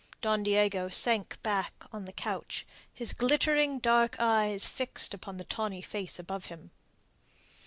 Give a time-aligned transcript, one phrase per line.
[0.23, 5.83] Don Diego sank back on the couch, his glittering dark eyes fixed upon the tawny
[5.83, 6.71] face above him.